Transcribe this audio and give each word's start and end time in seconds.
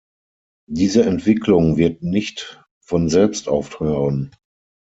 Diese 0.67 1.05
Entwicklung 1.05 1.77
wird 1.77 2.01
nicht 2.01 2.65
von 2.83 3.07
selbst 3.07 3.47
aufhören. 3.47 4.33